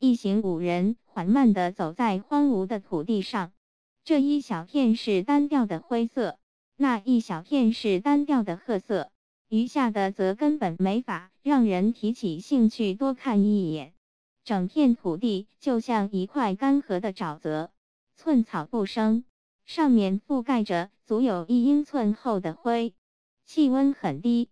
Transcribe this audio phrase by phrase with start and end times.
[0.00, 3.50] 一行五人缓慢地走在荒芜的土地上，
[4.04, 6.38] 这一小片是单调的灰色，
[6.76, 9.10] 那一小片是单调的褐色，
[9.48, 13.92] 余下的则根本没法让人提起兴趣多看一眼。
[14.44, 17.72] 整片土地就像一块干涸的沼泽，
[18.14, 19.24] 寸草不生，
[19.66, 22.94] 上面覆盖着足有一英寸厚的灰，
[23.44, 24.48] 气温很低。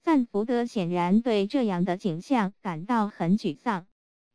[0.00, 3.86] 赞福德显然对这样的景象感到很沮丧。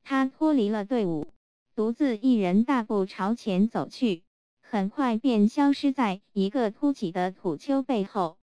[0.09, 1.27] 他脱离了队伍，
[1.75, 4.23] 独自一人大步朝前走去，
[4.61, 8.37] 很快便消失在一个凸起的土丘背后。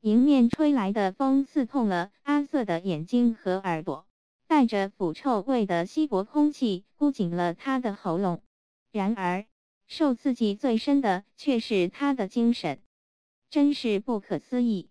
[0.00, 4.06] 迎面吹来的风刺痛了阿瑟的眼睛和耳朵，
[4.46, 8.40] 带着腐臭味的稀薄空气箍紧了他的喉咙。
[8.90, 9.44] 然而，
[9.86, 12.80] 受刺激最深的却是他的精神，
[13.50, 14.88] 真是不可思议。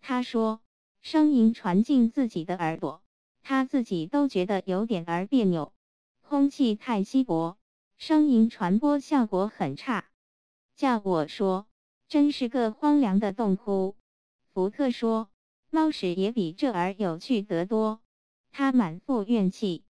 [0.00, 0.60] 他说，
[1.02, 3.01] 声音传进自己的耳朵。
[3.42, 5.72] 他自己都觉得有点儿别扭，
[6.22, 7.56] 空气太稀薄，
[7.98, 10.06] 声音传播效果很差。
[10.76, 11.66] 叫我说，
[12.08, 13.96] 真是个荒凉的洞窟。
[14.52, 15.28] 福特说，
[15.70, 18.00] 猫屎也比这儿有趣得多。
[18.50, 19.82] 他满腹怨气，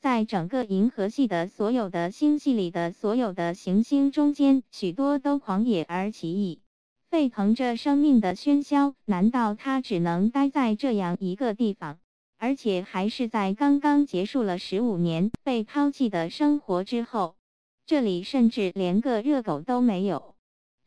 [0.00, 6.60] 在整个银河系的所有的星系里的所有的行星中间，许多都狂野而奇异，
[7.10, 8.94] 沸腾着生命的喧嚣。
[9.04, 11.98] 难道他只能待在这样一个地方？
[12.38, 17.36] 而且还是在刚刚结束了十五年被抛弃的生活之后，
[17.86, 20.34] 这里甚至连个热狗都没有。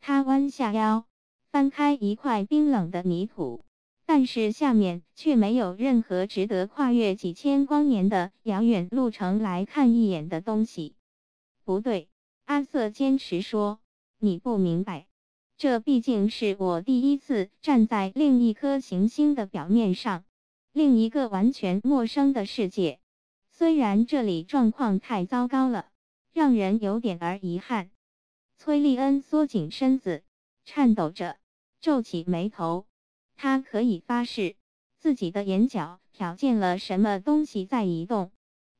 [0.00, 1.06] 他弯下腰，
[1.50, 3.64] 翻开一块冰冷的泥土，
[4.06, 10.94] 但是下面却没有任何值得跨越几千光年的遥远路程来看一眼的东西。
[11.64, 12.08] 不对，
[12.46, 13.80] 阿瑟坚持说
[14.18, 15.06] ：“你不明白，
[15.56, 20.24] 这毕竟是我第一次站在另一颗行星的表面上。”
[20.72, 23.00] 另一个完全陌生的世界，
[23.50, 25.90] 虽然这里状况太糟糕了，
[26.32, 27.90] 让人有点儿遗憾。
[28.56, 30.22] 崔利恩缩紧身子，
[30.64, 31.38] 颤抖着
[31.80, 32.86] 皱起眉头。
[33.34, 34.54] 他可以发誓，
[34.96, 38.30] 自己的眼角瞟见了什么东西在移动，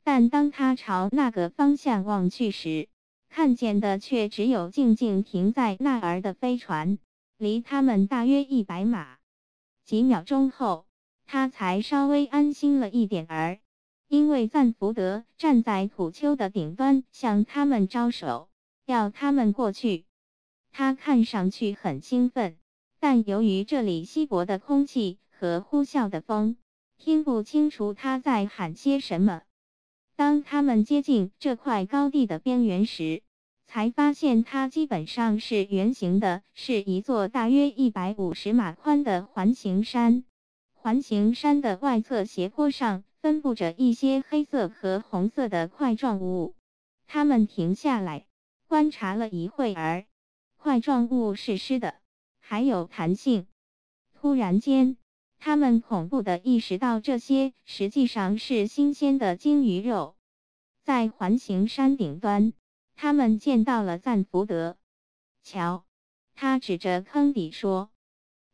[0.04, 2.88] 但当他朝那个方向望去时，
[3.28, 7.00] 看见的却只有静静停在那儿的飞船，
[7.36, 9.18] 离他们大约一百码。
[9.84, 10.86] 几秒钟后。
[11.32, 13.60] 他才稍微安心了一点儿，
[14.08, 18.48] 因为赞福德站在土丘的顶端，向他们招手，
[18.84, 20.06] 要他们过去。
[20.72, 22.56] 他看上去很兴奋，
[22.98, 26.56] 但由于这里稀薄的空气和呼啸的风，
[26.98, 29.42] 听不清楚他在喊些什么。
[30.16, 33.22] 当他们接近这块高地的边缘时，
[33.68, 40.24] 才发现它基本上是圆形的，是一座大约一百五十码宽的环形山。
[40.82, 46.54] 环形山的外侧斜坡上分布着一些黑色和红色的块状物。
[47.06, 48.26] 他们停下来
[48.66, 50.06] 观察了一会儿，
[50.56, 51.96] 块状物是湿的，
[52.38, 53.46] 还有弹性。
[54.14, 54.96] 突然间，
[55.38, 60.16] 他们恐怖地意识到，这些实际上是新鲜的鲸鱼肉。
[60.82, 62.54] 在环形山顶端，
[62.96, 64.78] 他们见到了赞福德。
[65.42, 65.84] 瞧，
[66.34, 67.90] 他指着坑底说。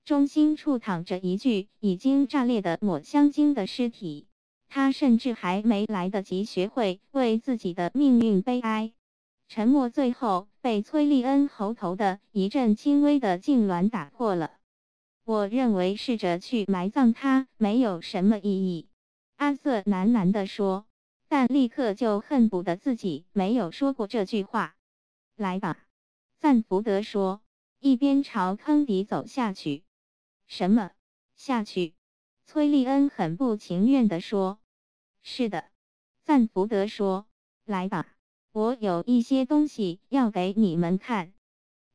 [0.06, 4.28] 中心处躺着一具已经炸裂的抹香鲸的尸体，
[4.68, 8.92] 他甚至还没来得及学会为自己的命运悲哀。
[9.48, 14.52] 沉默最后被崔利恩喉头的一阵轻微的痉挛打破了。
[15.24, 18.86] 我认为试着去埋葬他没有什么意义，
[19.34, 20.86] 阿瑟喃喃地说，
[21.26, 24.76] 但立刻就恨不得自己没有说过这句话。
[25.34, 25.78] 来吧，
[26.38, 27.40] 赞福德说，
[27.80, 29.82] 一边朝坑底走下去。
[30.46, 30.90] 什么？
[31.34, 31.94] 下去？
[32.44, 34.60] 崔利恩很不情愿地说
[35.22, 35.68] ：“是的。”
[36.22, 37.26] 赞福德说
[37.66, 38.06] ：“来吧，
[38.52, 41.32] 我有一些东西要给你们看。”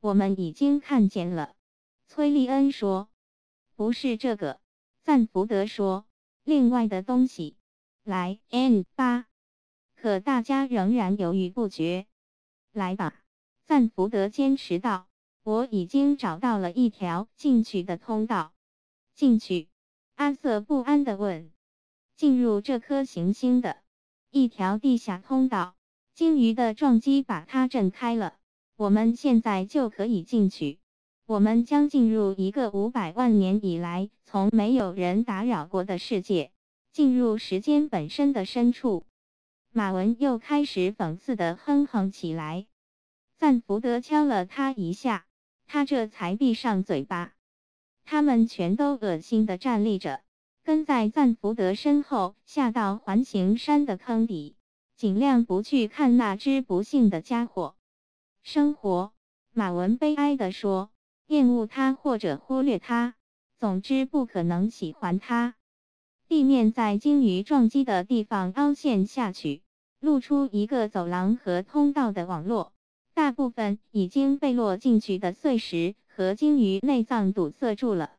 [0.00, 1.54] 我们已经看见了，
[2.06, 3.08] 崔利恩说
[3.76, 4.60] ：“不是这个。”
[5.02, 6.06] 赞福德说
[6.44, 7.56] ：“另外的东西。”
[8.04, 9.26] 来，N 八。
[9.94, 12.06] 可大家仍然犹豫不决。
[12.72, 13.22] 来吧，
[13.64, 15.08] 赞福德坚持道。
[15.44, 18.52] 我已经找到了一条进去的通道。
[19.14, 19.68] 进去？
[20.14, 21.50] 阿瑟不安地问。
[22.16, 23.78] 进入这颗行星的
[24.30, 25.74] 一条地下通道。
[26.14, 28.36] 鲸鱼的撞击把它震开了。
[28.76, 30.78] 我们现在就可以进去。
[31.26, 36.52] 我们将进入一个五百万年以来从没有人打扰过的世界，
[36.92, 39.06] 进入时间本身的深处。
[39.72, 42.66] 马文又开始讽刺地哼哼起来。
[43.36, 45.26] 赞福德敲了他一下。
[45.72, 47.32] 他这才闭上嘴巴。
[48.04, 50.20] 他们全都恶心地站立着，
[50.62, 54.54] 跟在赞福德身后下到环形山的坑底。
[54.96, 57.74] 尽量不去看那只不幸的家伙。
[58.42, 59.14] 生活，
[59.54, 60.90] 马文悲哀地说，
[61.26, 63.14] 厌恶他或者忽略他，
[63.58, 65.54] 总之不可能喜欢他。
[66.28, 69.62] 地面在鲸鱼撞击的地方凹陷下去，
[70.00, 72.74] 露出一个走廊和通道的网络。
[73.14, 78.12] 大部分已经被落进去的碎石和鲸鱼内脏堵塞住了。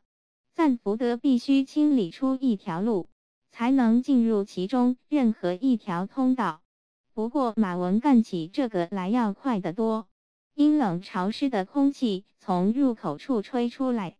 [0.52, 3.08] 赞福德必须清理出一条路，
[3.50, 6.62] 才能进入其中任何一条通道。
[7.12, 10.06] 不过马文干起这个来要快得多。
[10.54, 14.16] 阴冷潮湿的空气从入口处吹出来，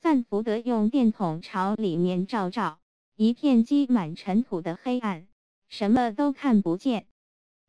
[0.00, 2.78] 赞福德用电筒朝里面照照，
[3.16, 5.26] 一片积满尘土的黑暗，
[5.68, 7.06] 什么都看不见。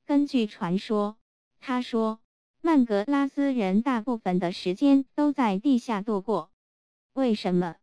[0.05, 1.17] 根据传说，
[1.59, 2.19] 他说。
[2.65, 6.49] 曼格拉斯人大部分的时间都在地下度过。
[7.13, 7.75] 为什么？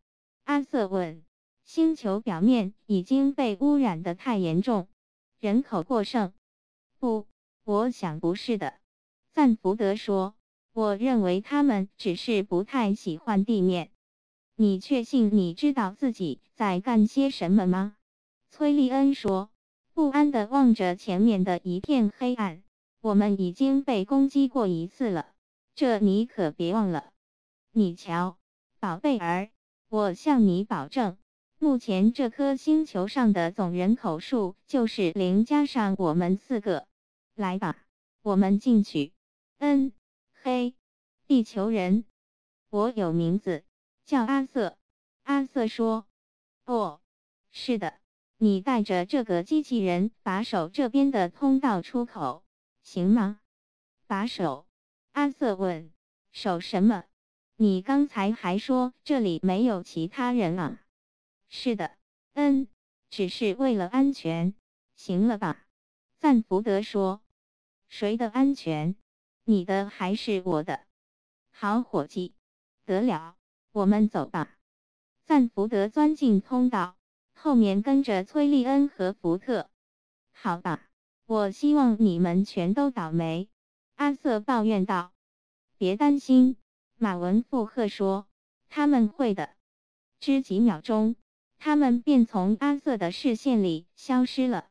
[0.43, 1.23] 阿瑟问。
[1.63, 4.89] 星球表面已经被污染的太严重，
[5.39, 6.33] 人口过剩。
[6.99, 7.29] 不，
[7.63, 8.75] 我想不是的。
[9.31, 10.35] 赞福德说。
[10.73, 13.93] 我认为他们只是不太喜欢地面。
[14.57, 17.95] 你确信你知道自己在干些什么吗？
[18.51, 19.49] 崔利恩说，
[19.95, 22.65] 不安地望着前面的一片黑暗。
[23.03, 25.27] 我们已经被攻击过一次了，
[25.75, 27.11] 这你可别忘了。
[27.73, 28.39] 你瞧，
[28.79, 29.51] 宝贝儿，
[29.89, 31.19] 我向你保证，
[31.59, 36.87] 目前这颗星球上的总人口数就是零加上我们四个。
[37.35, 37.77] 来吧，
[38.23, 39.13] 我们进去。
[39.59, 39.93] 嗯，
[40.41, 40.77] 嘿，
[41.27, 42.05] 地球人，
[42.71, 43.65] 我有名字，
[44.05, 44.79] 叫阿瑟。
[45.25, 46.07] 阿瑟说
[46.67, 47.01] ：“哦，
[47.51, 47.95] 是的，
[48.39, 52.42] 你带着这个机器人把守这边的通道出口。”
[52.83, 53.41] 行吗？
[54.07, 54.67] 把手，
[55.13, 55.93] 阿瑟问。
[56.33, 57.05] 守什么？
[57.57, 60.81] 你刚才还说这里没有其他人啊？
[61.49, 61.97] 是的，
[62.33, 62.69] 嗯，
[63.11, 64.55] 只是为了安全，
[64.95, 65.67] 行了吧？
[66.19, 67.21] 赞福德说。
[67.89, 68.97] 谁的安全？
[69.45, 70.87] 你的还是我的？
[71.51, 72.35] 好伙计，
[72.87, 73.37] 得了，
[73.73, 74.57] 我们走吧。
[75.25, 76.97] 赞福德钻进通道，
[77.35, 79.69] 后面跟着崔利恩和福特。
[80.33, 80.89] 好吧。
[81.33, 83.49] 我希望你们全都倒霉，
[83.95, 85.13] 阿瑟抱怨道。
[85.79, 86.59] 别担心，
[86.99, 88.27] 马文附和说，
[88.69, 89.49] 他们会的。
[90.21, 91.17] 只几秒钟，
[91.59, 94.67] 他们便从阿瑟的视线里消失了。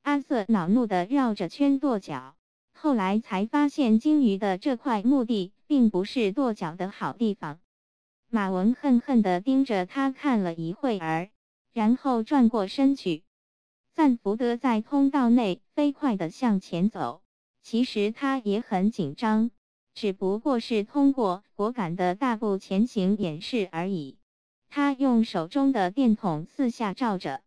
[0.00, 2.34] 阿瑟恼怒地绕着圈跺脚，
[2.72, 7.60] 后来才发现鲸鱼的这块墓地并不是跺脚的好地方。
[8.30, 11.28] 马文恨恨地盯着他看了一会儿，
[11.74, 13.22] 然后转过身去。
[14.00, 17.20] 赞福德在通道内飞快地向前走，
[17.60, 19.50] 其实他也很紧张，
[19.92, 24.16] 只不过是通过果敢的大步前行掩饰而已。
[24.70, 27.42] 他用手中的电筒四下照着，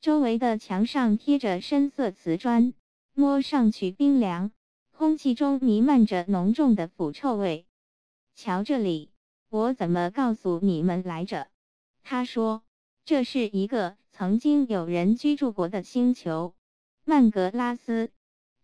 [0.00, 2.72] 周围的墙上贴着深色瓷砖，
[3.12, 4.52] 摸上去冰凉，
[4.92, 7.66] 空气中弥漫着浓重的腐臭味。
[8.36, 9.10] 瞧这里，
[9.50, 11.48] 我怎么告诉你们来着？
[12.04, 12.62] 他说。
[13.06, 16.56] 这是一个曾经有人居住过的星球，
[17.04, 18.10] 曼格拉斯。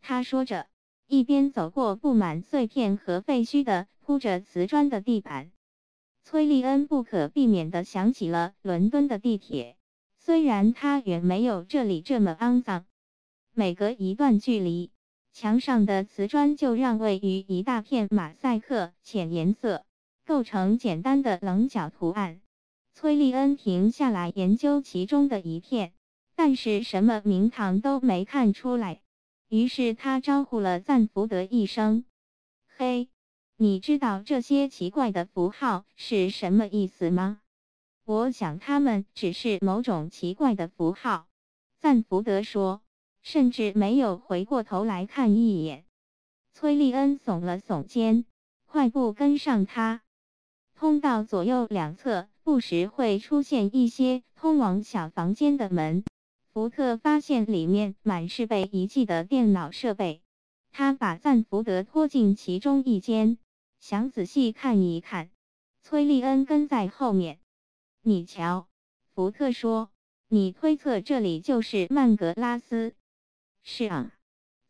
[0.00, 0.66] 他说着，
[1.06, 5.52] 一边走过布满碎片和废墟的铺着瓷砖的地板。
[6.24, 9.76] 崔利恩不可避免地想起了伦敦的地铁，
[10.18, 12.84] 虽然它远没有这里这么肮脏。
[13.54, 14.90] 每隔一段距离，
[15.32, 19.84] 墙上的瓷砖就让位于一大片马赛克浅颜色，
[20.26, 22.40] 构成简单的棱角图案。
[22.94, 25.92] 崔利恩停下来研究其中的一片，
[26.36, 29.00] 但是什么名堂都没看出来。
[29.48, 32.04] 于是他招呼了赞福德一声
[32.76, 33.08] ：“嘿，
[33.56, 37.40] 你知道这些奇怪的符号是什么意思吗？”
[38.04, 41.26] 我想他们只是某种奇怪的符号。”
[41.78, 42.82] 赞福德说，
[43.22, 45.84] 甚至没有回过头来看一眼。
[46.52, 48.24] 崔利恩耸了耸肩，
[48.66, 50.02] 快步跟上他。
[50.74, 52.28] 通道左右两侧。
[52.44, 56.04] 不时会出现一些通往小房间的门。
[56.52, 60.22] 福特发现里面满是被遗弃的电脑设备，
[60.70, 63.38] 他把赞福德拖进其中一间，
[63.78, 65.30] 想仔细看一看。
[65.82, 67.38] 崔利恩跟在后面。
[68.02, 68.68] 你瞧，
[69.14, 69.90] 福特说
[70.28, 72.94] ：“你推测这里就是曼格拉斯？”
[73.62, 74.12] 是啊，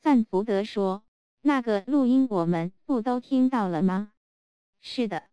[0.01, 1.03] 赞福德说
[1.41, 4.13] ：“那个录音我们不都听到了吗？”
[4.81, 5.32] 是的。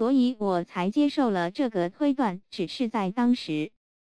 [0.00, 3.70] 所以我才接受了这个推断，只是在当时。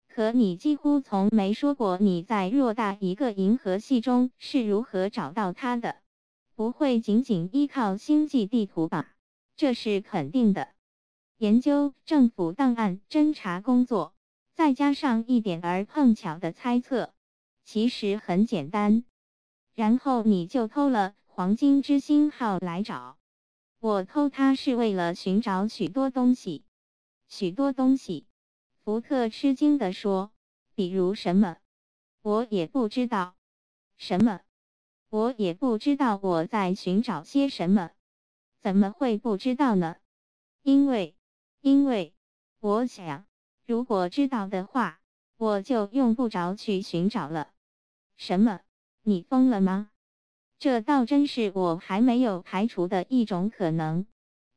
[0.09, 5.95] 可你几乎从没说过你在偌大一个银河系中是如何找到它的。
[6.55, 9.13] 不会仅仅依靠星际地图吧？
[9.55, 10.67] 这是肯定的。
[11.37, 14.13] 研究政府档案、侦查工作，
[14.55, 17.13] 再加上一点儿碰巧的猜测，
[17.63, 19.05] 其实很简单。
[19.73, 23.16] 然后你就偷了黄金之星号来找
[23.79, 24.03] 我。
[24.03, 26.63] 偷它是为了寻找许多东西，
[27.27, 28.27] 许多东西。
[28.83, 30.31] 福特吃惊地说
[30.73, 31.57] ：“比如什么？
[32.21, 33.35] 我也不知道。
[33.97, 34.41] 什么？
[35.09, 37.91] 我也不知道我在寻找些什么。
[38.59, 39.97] 怎么会不知道呢？
[40.63, 41.15] 因为，
[41.61, 42.13] 因为
[42.59, 43.25] 我想，
[43.65, 44.99] 如果知道的话，
[45.37, 47.53] 我就用不着去寻找了。
[48.15, 48.61] 什么？”
[49.03, 49.89] 你疯了吗？
[50.59, 54.07] 这倒真是我还没有排除的一种可能。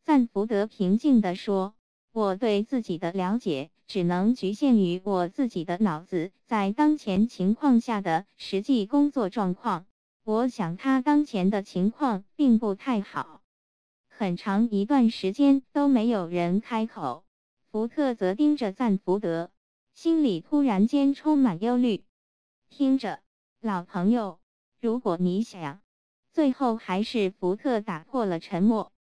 [0.03, 1.75] 赞福德平静地说
[2.13, 9.85] ：“我对自己的了解只能局限于我自己的脑子在当前情况下的实际工作状况。
[10.25, 13.43] 我想他当前的情况并不太好。”
[14.09, 17.25] 很长一段时间都没有人开口，
[17.71, 19.51] 福特则盯着赞福德，
[19.93, 22.05] 心里突然间充满忧虑。
[22.71, 23.21] 听着，
[23.61, 24.39] 老朋友。
[24.81, 25.83] 如果你想，
[26.33, 28.93] 最后还是福特打破了沉默。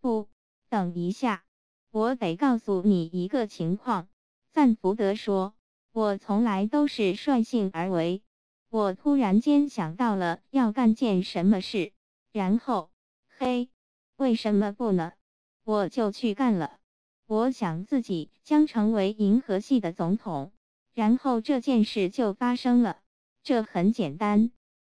[0.00, 0.28] 不，
[0.68, 1.44] 等一下，
[1.90, 4.08] 我得告诉你一个情况。
[4.50, 5.54] 赞福德说
[5.92, 8.22] ：“我从来都是率性而为。
[8.70, 11.92] 我突然间想到了要干件什么事，
[12.32, 12.90] 然后，
[13.38, 13.68] 嘿，
[14.16, 15.12] 为什么不呢？
[15.64, 16.78] 我就去干了。
[17.26, 20.52] 我想自己将成为银河系的总统，
[20.94, 23.00] 然后这件事就发生了。
[23.42, 24.50] 这很简单。”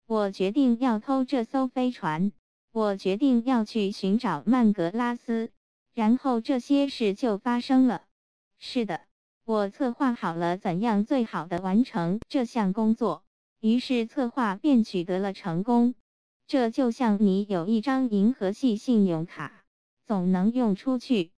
[0.10, 2.32] 我决定要偷这艘飞船，
[2.72, 5.52] 我决定要去寻找曼格拉斯，
[5.94, 8.06] 然后这些事就发生了。
[8.58, 9.02] 是的，
[9.46, 13.24] 我策划好了怎样最好的完成这项工作，
[13.60, 15.94] 于是策划便取得了成功。
[16.48, 19.64] 这就像你有一张银河系信用卡，
[20.08, 21.30] 总能用出去。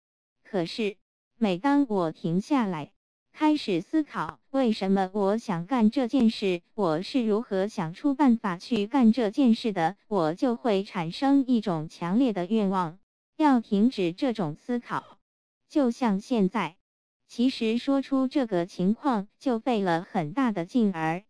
[0.44, 0.96] 可是，
[1.34, 2.92] 每当我停下来，
[3.40, 12.98] 开始思考为什么我想干这件事，我是如何想出办法去干这件事的，我就会产生一种强烈的愿望，
[13.38, 15.16] 要停止这种思考。
[15.70, 16.76] 就像现在，
[17.26, 21.24] 其实说出这个情况就费了很大的劲儿。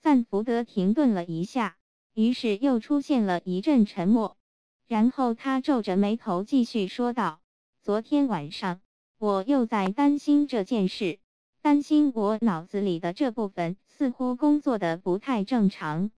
[0.00, 1.76] 赞福德停顿了一下，
[2.14, 4.38] 于是又出现了一阵沉默，
[4.86, 7.42] 然后他皱着眉头继续说道
[7.84, 8.80] ：“昨天晚上，
[9.18, 11.18] 我又在担心这件事。”
[11.64, 16.10] 担心我脑子里的这部分似乎工作的不太正常，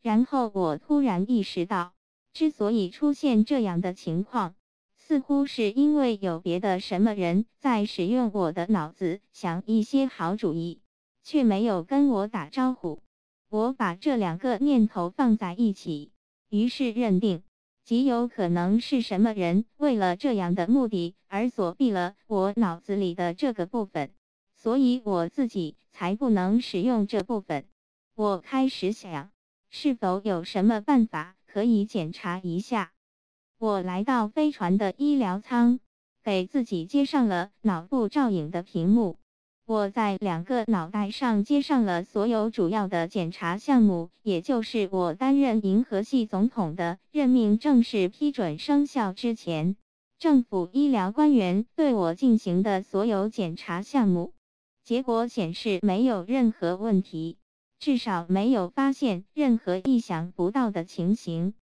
[0.00, 1.92] 然后我突然意识到，
[2.32, 4.54] 之所以出现这样的情况，
[4.96, 10.80] 似乎是因为有别的什么人在使用我的脑子想一些好主意，
[11.24, 13.02] 却没有跟我打招呼。
[13.50, 16.12] 我把这两个念头放在一起，
[16.48, 17.42] 于是认定
[17.82, 24.12] 极有可能是什么人为了这样的目的而锁闭了我脑子里的这个部分。
[24.62, 27.64] 所以我自己才不能使用这部分。
[28.14, 29.32] 我开始想，
[29.70, 32.92] 是否有什么办法可以检查一下。
[33.58, 35.80] 我来到飞船的医疗舱，
[36.22, 39.18] 给自己接上了脑部照影的屏幕。
[39.66, 49.74] 我在两个脑袋上接上了所有主要的检查项目，也就是我担任银河系总统的任命正式批准生效之前，
[50.20, 54.32] 政府医疗官员对我进行的所有检查项目。
[54.84, 57.38] 结果显示没有任何问题，
[57.78, 61.54] 至少没有发现任何意想不到的情形。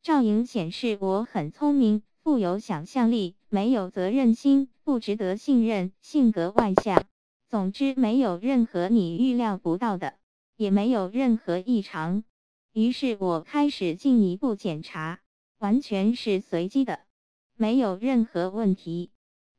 [0.00, 7.04] 照影显示我很聪明，富有想象力，没有责任心，不值得信任，性格外向。
[7.48, 10.14] 总之，没有任何你预料不到的，
[10.56, 12.22] 也没有任何异常。
[12.72, 15.18] 于是我开始进一步检查，
[15.58, 17.00] 完全是随机的，
[17.56, 19.10] 没有任何问题。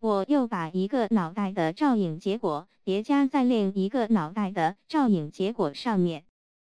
[0.02, 6.24] 我又把一个脑袋的照影结果叠加在另一个脑袋的照影结果上面，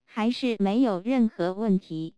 [0.05, 2.13] 还是没有任何问题。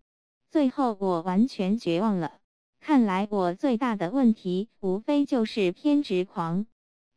[0.50, 2.40] 最后我完全绝望了。
[2.80, 6.66] 看来我最大的问题无非就是偏执狂。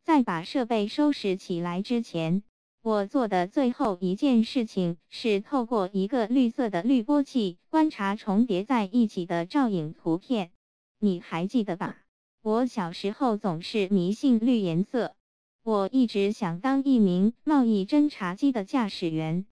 [0.03, 2.43] 在把设备收拾起来之前，
[2.83, 10.51] 我做的最后一件事情是透过一个绿色的滤波器观察重叠在一起的照影图片。
[10.99, 11.97] 你还记得吧？
[12.47, 15.17] 我小时候总是迷信绿颜色，
[15.63, 19.45] 我一直想当一名贸易侦察机的驾驶员。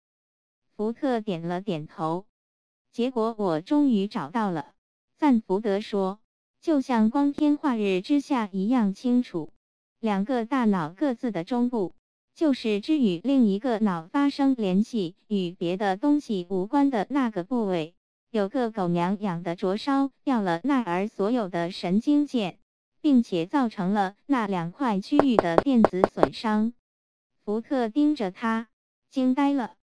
[0.78, 2.26] 福特点了点头。
[2.94, 4.72] 结果我终于找到了，
[5.18, 6.22] 赞福德说，
[6.62, 9.52] 就像光天化日之下一样清楚。
[10.00, 11.96] 两个大脑各自的中部，
[12.34, 17.94] 就是之与另一个脑发生联系、与别的东西无关的那个部位，
[18.32, 22.58] 有个狗娘养的灼烧掉了那儿所有的神经线。
[23.06, 26.74] 并且造成了那两块区域的电子损伤。
[27.44, 28.68] 福特盯着他，
[29.12, 29.76] 惊呆了。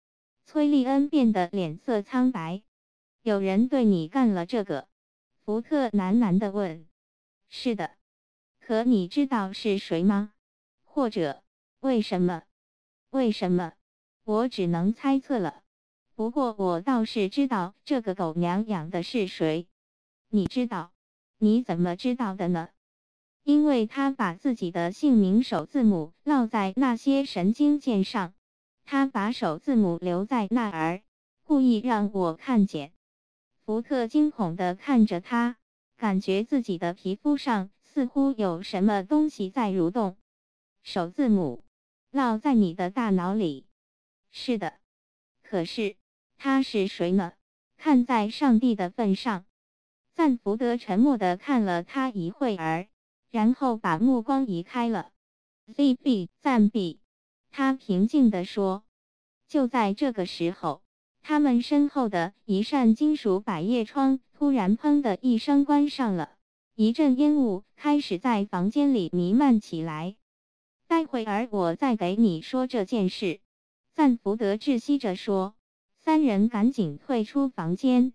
[0.44, 2.62] 崔利恩变得脸色苍白。
[3.22, 4.88] 有人对你干了这个？
[5.44, 6.84] 福特喃喃地问。
[7.48, 7.92] 是的。
[8.58, 10.32] 可你知道是谁吗？
[10.82, 11.44] 或者
[11.78, 12.42] 为什么？
[13.10, 13.74] 为什么？
[14.24, 15.62] 我只能猜测了。
[16.16, 19.68] 不过我倒是知道这个狗娘养的是谁。
[20.30, 20.90] 你知道？
[21.38, 22.70] 你怎么知道的呢？
[23.44, 28.34] 因为他把自己的姓名首字母烙在那些神经线上，
[28.84, 31.02] 他把首字母留在那儿，
[31.42, 32.92] 故意让我看见。
[33.64, 35.56] 福特惊恐地看着他，
[35.96, 40.16] 感觉自己的皮肤上似乎有什么东西在蠕动。
[40.82, 41.64] 首字母
[42.12, 43.66] 烙在你的大脑里。
[44.30, 44.74] 是的。
[45.42, 45.96] 可是
[46.38, 47.32] 他是谁呢？
[47.76, 49.44] 看在上帝的份上，
[50.14, 52.86] 赞福德沉默地看了他一会儿。
[53.32, 55.10] 然后把目光移开了。
[55.74, 57.00] ZB 暂避，
[57.50, 58.84] 他平静地说。
[59.48, 60.82] 就在这个时候，
[61.22, 66.36] 他们身后的一扇金属百叶窗突然“砰”的一声关上了，
[66.74, 70.16] 一阵烟雾开始在房间里弥漫起来。
[70.86, 73.40] 待会儿我再给你说这件事，
[73.94, 75.54] 赞福德窒息着说。
[75.96, 78.12] 三人赶紧退出房间。